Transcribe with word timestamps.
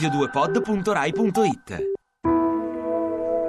radio2pod.rai.it 0.00 1.88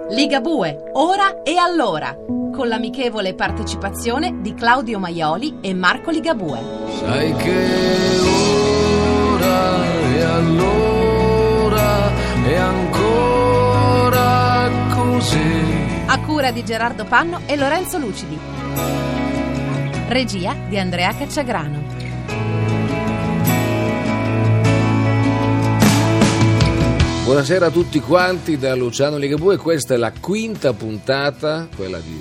Ligabue, 0.10 0.90
ora 0.94 1.42
e 1.44 1.56
allora, 1.56 2.14
con 2.52 2.68
l'amichevole 2.68 3.34
partecipazione 3.34 4.42
di 4.42 4.54
Claudio 4.54 5.00
Maioli 5.00 5.60
e 5.62 5.74
Marco 5.74 6.12
Ligabue. 6.12 6.60
Sai 7.00 7.34
che 7.36 7.68
ora 9.30 9.86
e 10.14 10.22
allora 10.24 12.12
è 12.44 12.56
ancora 12.58 14.70
così. 14.94 15.70
A 16.08 16.20
cura 16.20 16.52
di 16.52 16.66
Gerardo 16.66 17.06
Panno 17.06 17.40
e 17.46 17.56
Lorenzo 17.56 17.98
Lucidi. 17.98 18.38
Regia 20.10 20.54
di 20.68 20.78
Andrea 20.78 21.16
Cacciagrano. 21.16 22.01
Buonasera 27.24 27.68
a 27.68 27.72
tutti 27.72 28.00
quanti 28.00 28.58
da 28.58 28.76
Luciano 28.76 29.18
Ligabue, 29.18 29.56
questa 29.58 29.94
è 29.94 29.98
la 29.98 30.12
quinta 30.20 30.74
puntata, 30.74 31.68
quella 31.76 32.00
di 32.00 32.18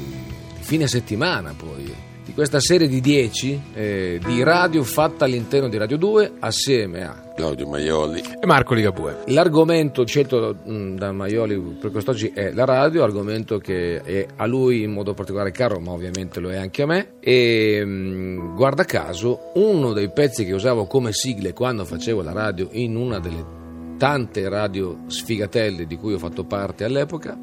fine 0.61 0.87
settimana 0.87 1.53
poi, 1.57 1.93
di 2.25 2.33
questa 2.33 2.61
serie 2.61 2.87
di 2.87 3.01
10 3.01 3.61
eh, 3.75 4.21
di 4.25 4.43
radio 4.43 4.85
fatta 4.85 5.25
all'interno 5.25 5.69
di 5.69 5.79
Radio 5.79 5.97
2 5.97 6.33
assieme 6.41 7.05
a 7.05 7.33
Claudio 7.35 7.67
Maioli. 7.67 8.23
e 8.41 8.47
Marco 8.47 8.75
Ligabue. 8.75 9.23
L'argomento 9.29 10.07
scelto 10.07 10.57
mh, 10.65 10.95
da 10.95 11.11
Maioli 11.13 11.57
per 11.81 11.91
quest'oggi 11.91 12.31
è 12.33 12.53
la 12.53 12.67
radio, 12.67 13.03
argomento 13.03 13.59
che 13.59 14.03
è 14.03 14.27
a 14.37 14.47
lui 14.47 14.83
in 14.83 14.93
modo 14.93 15.15
particolare 15.15 15.51
caro, 15.51 15.81
ma 15.81 15.91
ovviamente 15.93 16.39
lo 16.39 16.51
è 16.51 16.57
anche 16.57 16.83
a 16.83 16.87
me. 16.87 17.13
E 17.21 17.83
mh, 17.85 18.55
guarda 18.55 18.85
caso, 18.85 19.51
uno 19.55 19.93
dei 19.93 20.11
pezzi 20.11 20.45
che 20.45 20.53
usavo 20.53 20.85
come 20.87 21.13
sigle 21.13 21.53
quando 21.53 21.85
facevo 21.85 22.23
la 22.23 22.33
radio 22.33 22.69
in 22.73 22.95
una 22.97 23.19
delle 23.19 23.59
tante 24.01 24.49
radio 24.49 25.01
sfigatelle 25.09 25.87
di 25.87 25.99
cui 25.99 26.15
ho 26.15 26.19
fatto 26.19 26.45
parte 26.45 26.85
all'epoca 26.85 27.37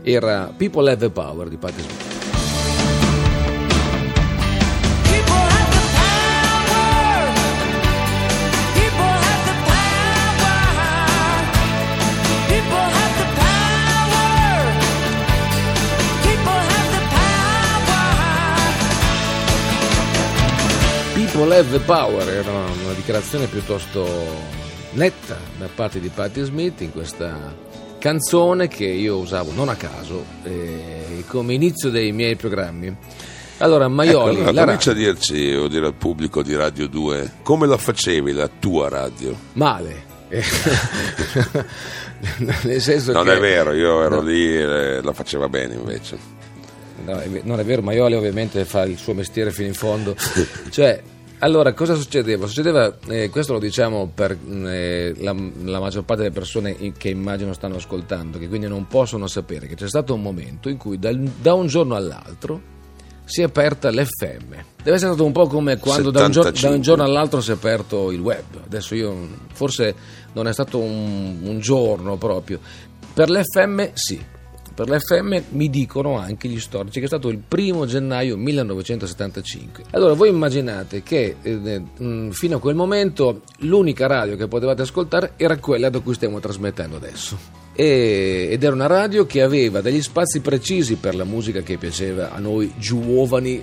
era 0.00 0.50
People 0.56 0.90
Have 0.90 1.08
the 1.08 1.10
Power 1.10 1.46
di 1.50 1.58
Patti 1.58 1.82
Smith. 1.82 2.12
People 5.04 5.34
have 5.34 5.70
the 5.76 5.84
power. 5.92 7.28
People 8.72 9.12
have 9.28 9.44
the 9.44 9.56
power. 9.60 11.04
People 12.48 12.88
have 12.96 13.14
the 13.20 13.28
power. 13.36 14.72
People 16.22 16.60
have 16.72 16.88
the 16.96 17.04
power. 17.12 17.44
People 21.14 21.52
Have 21.52 21.70
the 21.70 21.80
Power 21.80 22.26
era 22.26 22.52
una 22.52 22.94
dichiarazione 22.94 23.48
piuttosto 23.48 24.62
netta 24.94 25.36
da 25.58 25.68
parte 25.74 26.00
di 26.00 26.08
Patti 26.08 26.42
Smith 26.42 26.80
in 26.80 26.90
questa 26.92 27.54
canzone 27.98 28.68
che 28.68 28.84
io 28.84 29.16
usavo 29.18 29.52
non 29.52 29.68
a 29.68 29.76
caso 29.76 30.24
eh, 30.44 31.24
come 31.26 31.54
inizio 31.54 31.90
dei 31.90 32.12
miei 32.12 32.36
programmi. 32.36 32.94
Allora, 33.58 33.86
Maioli, 33.88 34.32
Ecco, 34.40 34.48
allora, 34.48 34.52
la 34.52 34.64
comincia 34.64 34.90
a 34.90 34.94
dirci, 34.94 35.54
o 35.54 35.68
dire 35.68 35.86
al 35.86 35.94
pubblico 35.94 36.42
di 36.42 36.54
Radio 36.56 36.88
2, 36.88 37.32
come 37.42 37.66
la 37.66 37.76
facevi 37.78 38.32
la 38.32 38.48
tua 38.58 38.88
radio? 38.88 39.36
male. 39.52 40.12
Eh, 40.28 40.42
Nel 42.64 42.80
senso 42.80 43.12
Non 43.12 43.24
che 43.24 43.36
è 43.36 43.38
vero, 43.40 43.72
io 43.72 44.02
ero 44.02 44.16
No. 44.16 44.22
lì 44.22 44.56
e 44.56 45.00
la 45.02 45.12
faceva 45.12 45.48
bene 45.48 45.74
invece. 45.74 46.18
No, 47.04 47.20
non 47.42 47.60
è 47.60 47.64
vero, 47.64 47.82
Maioli 47.82 48.14
ovviamente 48.14 48.64
fa 48.64 48.84
il 48.84 48.96
suo 48.96 49.12
mestiere 49.14 49.50
fino 49.52 49.68
in 49.68 49.74
fondo. 49.74 50.16
cioè, 50.70 51.00
allora, 51.44 51.74
cosa 51.74 51.94
succedeva? 51.94 52.46
Succedeva, 52.46 52.96
eh, 53.08 53.28
questo 53.28 53.52
lo 53.52 53.58
diciamo 53.58 54.10
per 54.12 54.34
mh, 54.34 54.66
eh, 54.66 55.14
la, 55.18 55.34
la 55.64 55.78
maggior 55.78 56.02
parte 56.04 56.22
delle 56.22 56.34
persone 56.34 56.92
che 56.96 57.10
immagino 57.10 57.52
stanno 57.52 57.76
ascoltando, 57.76 58.38
che 58.38 58.48
quindi 58.48 58.66
non 58.66 58.86
possono 58.86 59.26
sapere 59.26 59.66
che 59.66 59.74
c'è 59.74 59.88
stato 59.88 60.14
un 60.14 60.22
momento 60.22 60.70
in 60.70 60.78
cui 60.78 60.98
dal- 60.98 61.18
da 61.18 61.52
un 61.52 61.66
giorno 61.66 61.96
all'altro 61.96 62.72
si 63.24 63.42
è 63.42 63.44
aperta 63.44 63.90
l'FM. 63.90 64.48
Deve 64.82 64.96
essere 64.96 65.12
stato 65.12 65.24
un 65.24 65.32
po' 65.32 65.46
come 65.46 65.78
quando 65.78 66.10
da 66.10 66.24
un, 66.24 66.30
gior- 66.30 66.44
da 66.44 66.50
un 66.50 66.56
75. 66.56 66.80
giorno 66.80 67.04
all'altro 67.04 67.40
si 67.42 67.50
è 67.50 67.54
aperto 67.54 68.10
il 68.10 68.20
web. 68.20 68.44
Adesso 68.64 68.94
io, 68.94 69.28
forse 69.52 69.94
non 70.32 70.48
è 70.48 70.52
stato 70.52 70.78
un, 70.78 71.40
un 71.42 71.58
giorno 71.60 72.16
proprio. 72.16 72.58
Per 73.12 73.30
l'FM 73.30 73.90
sì. 73.92 74.32
Per 74.74 74.90
l'FM 74.90 75.40
mi 75.50 75.70
dicono 75.70 76.18
anche 76.18 76.48
gli 76.48 76.58
storici 76.58 76.98
che 76.98 77.04
è 77.04 77.08
stato 77.08 77.28
il 77.28 77.38
primo 77.38 77.86
gennaio 77.86 78.36
1975. 78.36 79.84
Allora 79.90 80.14
voi 80.14 80.30
immaginate 80.30 81.04
che 81.04 81.36
eh, 81.40 81.82
mh, 81.96 82.30
fino 82.30 82.56
a 82.56 82.58
quel 82.60 82.74
momento 82.74 83.42
l'unica 83.58 84.08
radio 84.08 84.34
che 84.34 84.48
potevate 84.48 84.82
ascoltare 84.82 85.34
era 85.36 85.58
quella 85.58 85.90
da 85.90 86.00
cui 86.00 86.14
stiamo 86.14 86.40
trasmettendo 86.40 86.96
adesso. 86.96 87.62
Ed 87.72 88.62
era 88.62 88.74
una 88.74 88.86
radio 88.86 89.26
che 89.26 89.42
aveva 89.42 89.80
degli 89.80 90.02
spazi 90.02 90.40
precisi 90.40 90.96
per 90.96 91.14
la 91.14 91.24
musica 91.24 91.60
che 91.60 91.76
piaceva 91.76 92.32
a 92.32 92.40
noi 92.40 92.72
giovani 92.76 93.62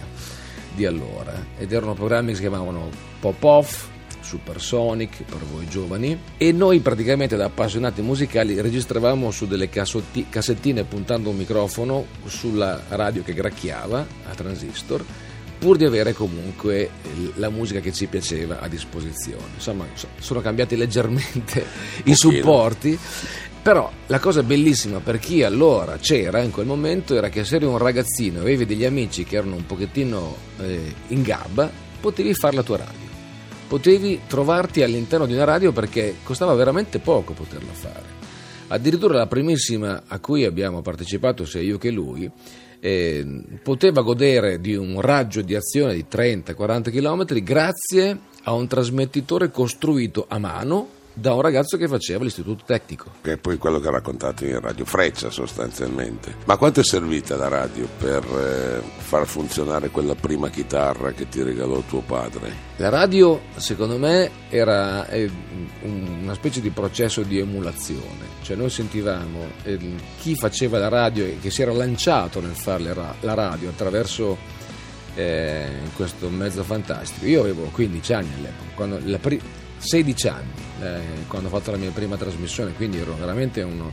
di 0.73 0.85
allora. 0.85 1.33
Ed 1.57 1.73
erano 1.73 1.93
programmi 1.93 2.29
che 2.29 2.35
si 2.35 2.41
chiamavano 2.41 2.89
Pop 3.19 3.43
Off, 3.43 3.87
Supersonic 4.31 5.23
per 5.23 5.39
voi 5.51 5.67
giovani 5.67 6.17
e 6.37 6.53
noi 6.53 6.79
praticamente 6.79 7.35
da 7.35 7.45
appassionati 7.45 8.01
musicali 8.01 8.61
registravamo 8.61 9.29
su 9.29 9.45
delle 9.45 9.67
cassotti- 9.67 10.27
cassettine 10.29 10.85
puntando 10.85 11.31
un 11.31 11.35
microfono 11.35 12.05
sulla 12.25 12.81
radio 12.87 13.23
che 13.23 13.33
gracchiava 13.33 14.07
a 14.29 14.33
transistor 14.33 15.03
pur 15.59 15.77
di 15.77 15.85
avere 15.85 16.13
comunque 16.13 16.89
la 17.35 17.49
musica 17.49 17.81
che 17.81 17.91
ci 17.91 18.07
piaceva 18.07 18.61
a 18.61 18.67
disposizione. 18.67 19.43
Insomma, 19.55 19.85
so- 19.93 20.07
sono 20.17 20.41
cambiati 20.41 20.75
leggermente 20.75 21.63
i 22.05 22.15
supporti, 22.15 22.97
però 23.61 23.91
la 24.07 24.17
cosa 24.17 24.41
bellissima 24.41 25.01
per 25.01 25.19
chi 25.19 25.43
allora 25.43 25.97
c'era 25.97 26.41
in 26.41 26.49
quel 26.49 26.65
momento 26.65 27.15
era 27.15 27.29
che 27.29 27.43
se 27.43 27.57
eri 27.57 27.65
un 27.65 27.77
ragazzino 27.77 28.39
e 28.39 28.41
avevi 28.41 28.65
degli 28.65 28.85
amici 28.85 29.23
che 29.23 29.35
erano 29.35 29.55
un 29.55 29.65
pochettino 29.67 30.35
eh, 30.61 30.95
in 31.09 31.21
gabba, 31.21 31.69
potevi 31.99 32.33
fare 32.33 32.55
la 32.55 32.63
tua 32.63 32.77
radio. 32.77 33.00
Potevi 33.71 34.23
trovarti 34.27 34.83
all'interno 34.83 35.25
di 35.25 35.31
una 35.31 35.45
radio 35.45 35.71
perché 35.71 36.15
costava 36.23 36.53
veramente 36.55 36.99
poco 36.99 37.31
poterla 37.31 37.71
fare. 37.71 38.03
Addirittura 38.67 39.13
la 39.13 39.27
primissima 39.27 40.03
a 40.07 40.19
cui 40.19 40.43
abbiamo 40.43 40.81
partecipato, 40.81 41.45
sia 41.45 41.61
io 41.61 41.77
che 41.77 41.89
lui, 41.89 42.29
eh, 42.81 43.25
poteva 43.63 44.01
godere 44.01 44.59
di 44.59 44.75
un 44.75 44.99
raggio 44.99 45.41
di 45.41 45.55
azione 45.55 45.93
di 45.93 46.05
30-40 46.05 46.91
km 46.91 47.41
grazie 47.41 48.19
a 48.43 48.51
un 48.51 48.67
trasmettitore 48.67 49.51
costruito 49.51 50.25
a 50.27 50.37
mano 50.37 50.89
da 51.13 51.33
un 51.33 51.41
ragazzo 51.41 51.77
che 51.77 51.87
faceva 51.87 52.23
l'istituto 52.23 52.63
tecnico. 52.65 53.11
Che 53.21 53.33
è 53.33 53.37
poi 53.37 53.57
quello 53.57 53.79
che 53.79 53.87
ha 53.87 53.91
raccontato 53.91 54.45
in 54.45 54.59
Radio 54.59 54.85
Freccia 54.85 55.29
sostanzialmente. 55.29 56.35
Ma 56.45 56.57
quanto 56.57 56.79
è 56.79 56.83
servita 56.83 57.35
la 57.35 57.47
radio 57.47 57.87
per 57.97 58.23
eh, 58.23 58.81
far 58.99 59.25
funzionare 59.27 59.89
quella 59.89 60.15
prima 60.15 60.49
chitarra 60.49 61.11
che 61.11 61.27
ti 61.27 61.43
regalò 61.43 61.81
tuo 61.81 62.01
padre? 62.01 62.69
La 62.77 62.89
radio, 62.89 63.41
secondo 63.57 63.97
me, 63.97 64.29
era 64.49 65.07
eh, 65.09 65.29
un- 65.81 66.19
una 66.23 66.33
specie 66.33 66.61
di 66.61 66.69
processo 66.69 67.21
di 67.23 67.39
emulazione, 67.39 68.39
cioè 68.41 68.55
noi 68.55 68.69
sentivamo 68.69 69.45
eh, 69.63 69.77
chi 70.19 70.35
faceva 70.35 70.79
la 70.79 70.87
radio 70.87 71.25
e 71.25 71.37
che 71.41 71.51
si 71.51 71.61
era 71.61 71.73
lanciato 71.73 72.39
nel 72.39 72.55
fare 72.55 72.93
ra- 72.93 73.13
la 73.19 73.33
radio 73.33 73.69
attraverso 73.69 74.37
eh, 75.15 75.67
questo 75.95 76.29
mezzo 76.29 76.63
fantastico. 76.63 77.25
Io 77.25 77.41
avevo 77.41 77.63
15 77.71 78.13
anni 78.13 78.29
all'epoca, 78.37 78.69
quando, 78.75 78.99
la 79.03 79.17
pri- 79.17 79.41
16 79.81 80.27
anni 80.27 80.51
eh, 80.81 80.99
quando 81.27 81.47
ho 81.47 81.51
fatto 81.51 81.71
la 81.71 81.77
mia 81.77 81.91
prima 81.91 82.15
trasmissione, 82.15 82.73
quindi 82.73 82.99
ero 82.99 83.15
veramente 83.19 83.61
uno 83.61 83.91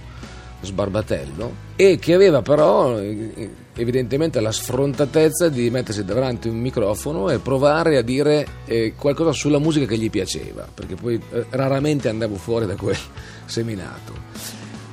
sbarbatello 0.60 1.66
e 1.76 1.98
che 2.00 2.14
aveva 2.14 2.42
però 2.42 2.98
eh, 2.98 3.50
evidentemente 3.74 4.40
la 4.40 4.50
sfrontatezza 4.50 5.48
di 5.48 5.70
mettersi 5.70 6.04
davanti 6.04 6.48
a 6.48 6.50
un 6.50 6.58
microfono 6.58 7.30
e 7.30 7.38
provare 7.38 7.96
a 7.96 8.02
dire 8.02 8.46
eh, 8.64 8.94
qualcosa 8.96 9.32
sulla 9.32 9.58
musica 9.58 9.86
che 9.86 9.96
gli 9.96 10.10
piaceva, 10.10 10.68
perché 10.72 10.94
poi 10.94 11.20
eh, 11.32 11.46
raramente 11.50 12.08
andavo 12.08 12.34
fuori 12.36 12.66
da 12.66 12.74
quel 12.74 12.98
seminato. 13.46 14.26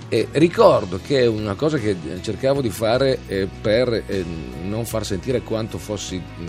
E 0.07 0.27
ricordo 0.33 0.99
che 1.03 1.25
una 1.25 1.55
cosa 1.55 1.77
che 1.77 1.95
cercavo 2.21 2.61
di 2.61 2.69
fare 2.69 3.19
eh, 3.27 3.47
per 3.47 3.91
eh, 4.05 4.23
non 4.63 4.85
far 4.85 5.03
sentire 5.03 5.41
quanto 5.41 5.79
fossi 5.79 6.15
mh, 6.17 6.43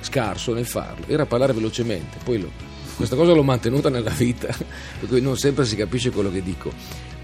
scarso 0.00 0.54
nel 0.54 0.64
farlo 0.66 1.04
era 1.06 1.26
parlare 1.26 1.52
velocemente. 1.52 2.16
Poi 2.24 2.40
lo- 2.40 2.72
questa 2.96 3.16
cosa 3.16 3.32
l'ho 3.32 3.42
mantenuta 3.42 3.88
nella 3.88 4.10
vita, 4.10 4.48
per 5.00 5.08
cui 5.08 5.20
non 5.20 5.36
sempre 5.36 5.64
si 5.64 5.76
capisce 5.76 6.10
quello 6.10 6.30
che 6.30 6.42
dico. 6.42 6.72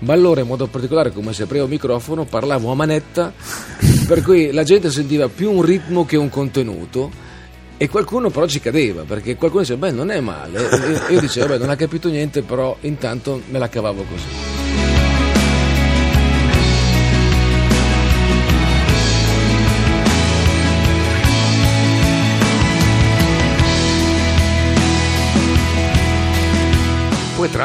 Ma 0.00 0.12
allora, 0.14 0.40
in 0.40 0.46
modo 0.46 0.66
particolare, 0.66 1.12
come 1.12 1.32
se 1.32 1.42
aprivo 1.42 1.64
il 1.64 1.70
microfono, 1.70 2.24
parlavo 2.24 2.70
a 2.70 2.74
manetta, 2.74 3.32
per 4.06 4.22
cui 4.22 4.50
la 4.52 4.62
gente 4.62 4.90
sentiva 4.90 5.28
più 5.28 5.52
un 5.52 5.62
ritmo 5.62 6.04
che 6.06 6.16
un 6.16 6.28
contenuto. 6.28 7.28
E 7.76 7.88
qualcuno 7.88 8.28
però 8.28 8.46
ci 8.46 8.60
cadeva, 8.60 9.04
perché 9.04 9.36
qualcuno 9.36 9.62
diceva, 9.62 9.86
beh, 9.86 9.92
non 9.92 10.10
è 10.10 10.20
male. 10.20 10.68
E 10.68 10.90
io- 10.90 11.08
io 11.14 11.20
dicevo, 11.20 11.46
beh, 11.46 11.58
non 11.58 11.70
ha 11.70 11.76
capito 11.76 12.10
niente, 12.10 12.42
però 12.42 12.76
intanto 12.82 13.40
me 13.48 13.58
la 13.58 13.70
cavavo 13.70 14.02
così. 14.02 14.59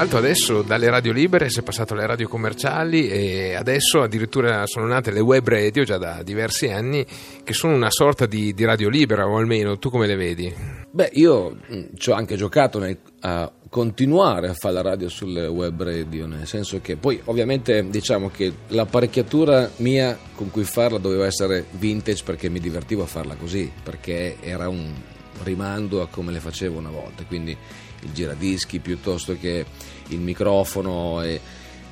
L'altro 0.05 0.19
adesso 0.19 0.61
dalle 0.61 0.87
radio 0.91 1.11
libere 1.11 1.49
si 1.49 1.61
è 1.61 1.63
passato 1.63 1.93
alle 1.93 2.05
radio 2.05 2.27
commerciali 2.27 3.07
e 3.07 3.55
adesso 3.55 4.03
addirittura 4.03 4.67
sono 4.67 4.85
nate 4.85 5.09
le 5.09 5.19
web 5.19 5.47
radio 5.47 5.83
già 5.83 5.97
da 5.97 6.21
diversi 6.21 6.67
anni 6.67 7.03
che 7.43 7.53
sono 7.53 7.73
una 7.73 7.89
sorta 7.89 8.27
di, 8.27 8.53
di 8.53 8.65
radio 8.65 8.87
libera 8.87 9.27
o 9.27 9.37
almeno 9.37 9.79
tu 9.79 9.89
come 9.89 10.05
le 10.05 10.15
vedi? 10.15 10.53
Beh, 10.91 11.09
io 11.13 11.57
mh, 11.67 11.83
ci 11.97 12.11
ho 12.11 12.13
anche 12.13 12.35
giocato 12.35 12.77
nel- 12.77 12.99
a 13.21 13.51
continuare 13.67 14.49
a 14.49 14.53
fare 14.53 14.75
la 14.75 14.81
radio 14.83 15.09
sulle 15.09 15.47
web 15.47 15.81
radio, 15.81 16.27
nel 16.27 16.45
senso 16.45 16.79
che 16.81 16.97
poi 16.97 17.19
ovviamente 17.25 17.89
diciamo 17.89 18.29
che 18.29 18.53
l'apparecchiatura 18.67 19.71
mia 19.77 20.15
con 20.35 20.51
cui 20.51 20.65
farla 20.65 20.99
doveva 20.99 21.25
essere 21.25 21.65
vintage 21.71 22.23
perché 22.23 22.47
mi 22.47 22.59
divertivo 22.59 23.01
a 23.01 23.07
farla 23.07 23.33
così, 23.33 23.71
perché 23.81 24.37
era 24.39 24.69
un 24.69 24.93
rimando 25.41 26.01
a 26.03 26.07
come 26.07 26.31
le 26.31 26.39
facevo 26.39 26.77
una 26.77 26.91
volta, 26.91 27.23
quindi 27.23 27.57
il 28.05 28.13
giradischi 28.13 28.79
piuttosto 28.79 29.35
che 29.39 29.65
il 30.09 30.19
microfono 30.19 31.21
e- 31.21 31.39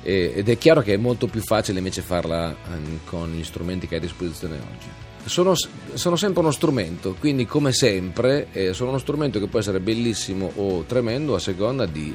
e- 0.02 0.32
ed 0.36 0.48
è 0.48 0.58
chiaro 0.58 0.82
che 0.82 0.94
è 0.94 0.96
molto 0.96 1.26
più 1.26 1.40
facile 1.42 1.78
invece 1.78 2.02
farla 2.02 2.54
ehm, 2.72 3.00
con 3.04 3.32
gli 3.32 3.44
strumenti 3.44 3.86
che 3.86 3.94
hai 3.94 4.00
a 4.00 4.04
disposizione 4.04 4.56
oggi. 4.56 4.88
Sono, 5.26 5.54
sono 5.94 6.16
sempre 6.16 6.40
uno 6.42 6.50
strumento, 6.50 7.16
quindi 7.18 7.46
come 7.46 7.72
sempre 7.72 8.48
eh, 8.52 8.74
sono 8.74 8.90
uno 8.90 8.98
strumento 8.98 9.38
che 9.38 9.46
può 9.46 9.58
essere 9.58 9.80
bellissimo 9.80 10.52
o 10.56 10.82
tremendo 10.82 11.34
a 11.34 11.38
seconda 11.38 11.86
di, 11.86 12.14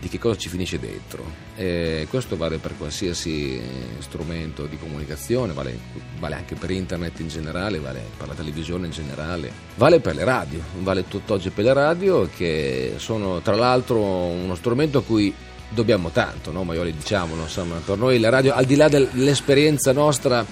di 0.00 0.08
che 0.08 0.18
cosa 0.18 0.38
ci 0.38 0.48
finisce 0.48 0.78
dentro. 0.78 1.24
Eh, 1.56 2.06
questo 2.08 2.36
vale 2.36 2.58
per 2.58 2.76
qualsiasi 2.76 3.56
eh, 3.56 3.62
strumento 3.98 4.66
di 4.66 4.78
comunicazione, 4.78 5.52
vale, 5.52 5.78
vale 6.18 6.34
anche 6.36 6.54
per 6.54 6.70
internet 6.70 7.18
in 7.20 7.28
generale, 7.28 7.78
vale 7.80 8.02
per 8.16 8.28
la 8.28 8.34
televisione 8.34 8.86
in 8.86 8.92
generale, 8.92 9.50
vale 9.74 10.00
per 10.00 10.14
le 10.14 10.24
radio, 10.24 10.60
vale 10.80 11.06
tutt'oggi 11.08 11.50
per 11.50 11.64
le 11.64 11.72
radio 11.72 12.28
che 12.34 12.94
sono 12.96 13.40
tra 13.40 13.56
l'altro 13.56 14.00
uno 14.00 14.54
strumento 14.54 14.98
a 14.98 15.02
cui 15.02 15.34
dobbiamo 15.68 16.10
tanto, 16.10 16.50
no? 16.50 16.64
Maioli 16.64 16.94
diciamolo, 16.94 17.42
insomma, 17.42 17.76
per 17.84 17.98
noi 17.98 18.18
la 18.18 18.30
radio, 18.30 18.54
al 18.54 18.64
di 18.64 18.76
là 18.76 18.88
dell'esperienza 18.88 19.92
nostra 19.92 20.44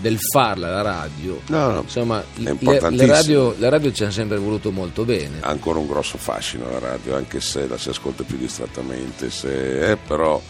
del 0.00 0.18
farla 0.32 0.70
la 0.70 0.82
radio, 0.82 1.40
No, 1.48 1.70
no, 1.70 1.80
insomma, 1.82 2.22
le, 2.36 2.56
le 2.60 3.06
radio, 3.06 3.54
le 3.58 3.68
radio 3.68 3.92
ci 3.92 4.02
hanno 4.02 4.12
sempre 4.12 4.38
voluto 4.38 4.70
molto 4.70 5.04
bene. 5.04 5.38
Ha 5.40 5.48
ancora 5.48 5.78
un 5.78 5.86
grosso 5.86 6.18
fascino 6.18 6.70
la 6.70 6.78
radio, 6.78 7.16
anche 7.16 7.40
se 7.40 7.66
la 7.66 7.78
si 7.78 7.88
ascolta 7.88 8.22
più 8.22 8.36
distrattamente, 8.36 9.30
se- 9.30 9.90
eh, 9.92 9.96
però 9.96 10.40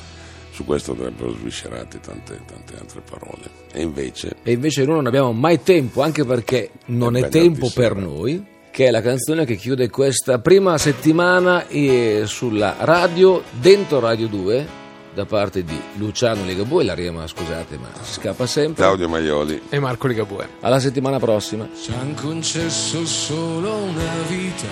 su 0.51 0.65
questo 0.65 0.93
andrebbero 0.93 1.33
sviscerate 1.33 2.01
tante, 2.01 2.41
tante 2.47 2.75
altre 2.81 3.03
parole. 3.09 3.43
E 3.73 3.83
invece, 3.83 4.37
E 4.43 4.53
invece 4.53 4.85
noi 4.85 4.97
non 4.97 5.07
abbiamo 5.07 5.33
mai 5.33 5.63
tempo, 5.63 6.03
anche 6.03 6.25
perché 6.25 6.71
non 6.87 7.17
È 7.17 7.29
tempo 7.29 7.71
per 7.75 7.95
noi, 7.95 8.43
che 8.71 8.87
è 8.87 8.91
la 8.91 9.03
canzone 9.03 9.45
che 9.45 9.57
chiude 9.57 9.91
questa 9.91 10.39
prima 10.39 10.77
settimana 10.79 11.67
eh, 11.69 12.23
sulla 12.27 12.77
radio, 12.81 13.43
dentro 13.61 14.01
Radio 14.01 14.29
2, 14.29 14.85
da 15.17 15.25
parte 15.25 15.65
di 15.65 15.81
Luciano 15.95 16.45
Ligabue, 16.45 16.85
la 16.85 16.93
rima 16.93 17.27
scusate 17.27 17.79
ma 17.79 17.89
si 18.03 18.13
scappa 18.21 18.47
sempre. 18.47 18.83
Claudio 18.85 19.09
Maioli, 19.09 19.63
E 19.71 19.79
Marco 19.79 20.09
Ligabue. 20.09 20.47
Alla 20.61 20.79
settimana 20.79 21.19
prossima. 21.19 21.67
Ci 21.83 21.91
han 21.91 22.15
concesso 22.15 23.07
solo 23.07 23.77
una 23.77 24.13
vita, 24.29 24.69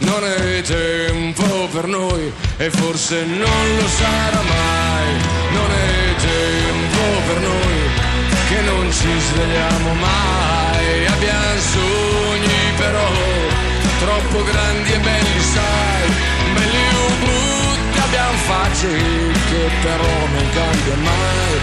non 0.00 0.22
è 0.22 0.60
tempo 0.60 1.66
per 1.72 1.86
noi 1.86 2.30
e 2.58 2.70
forse 2.70 3.24
non 3.24 3.76
lo 3.78 3.88
sarà 3.88 4.42
mai, 4.42 5.08
non 5.56 5.70
è 5.70 6.14
tempo 6.20 7.02
per 7.26 7.40
noi 7.40 7.78
che 8.50 8.60
non 8.60 8.92
ci 8.92 9.08
svegliamo 9.18 9.94
mai, 9.94 11.06
abbiamo 11.06 11.58
sogni 11.72 12.60
però 12.76 13.08
troppo 13.98 14.44
grandi 14.44 14.92
e 14.92 14.98
belli 14.98 15.40
sai, 15.40 16.08
belli 16.54 16.84
o 16.92 17.08
brutti 17.24 17.98
abbiamo 17.98 18.36
facce 18.36 19.29
che 19.50 19.68
però 19.82 20.04
non 20.04 20.48
cambia 20.52 20.96
mai, 20.96 21.58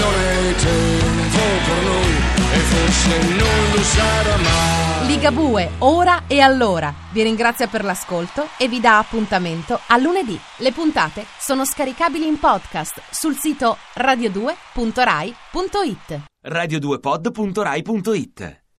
non 0.00 0.14
è 0.14 0.54
tempo 0.56 1.38
per 1.66 1.82
noi 1.84 2.14
e 2.52 2.58
forse 2.58 3.18
non 3.28 3.70
lo 3.72 3.82
sarà 3.82 4.36
mai. 4.36 5.06
Ligabue, 5.06 5.70
ora 5.78 6.24
e 6.26 6.40
allora. 6.40 6.92
Vi 7.12 7.22
ringrazia 7.22 7.68
per 7.68 7.84
l'ascolto 7.84 8.48
e 8.58 8.68
vi 8.68 8.80
dà 8.80 8.98
appuntamento 8.98 9.78
a 9.86 9.96
lunedì. 9.98 10.38
Le 10.56 10.72
puntate 10.72 11.26
sono 11.38 11.64
scaricabili 11.66 12.26
in 12.26 12.38
podcast 12.38 13.02
sul 13.10 13.36
sito 13.36 13.76
radio2.rai.it. 13.94 16.22
radio2pod.rai.it 16.42 18.65